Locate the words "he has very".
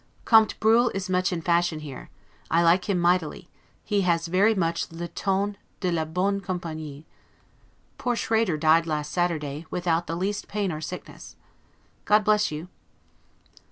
3.83-4.55